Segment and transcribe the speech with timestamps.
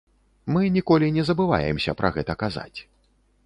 [0.55, 2.79] Мы ніколі не забываемся пра гэта казаць.